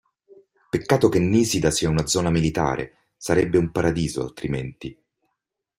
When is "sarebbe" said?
3.17-3.59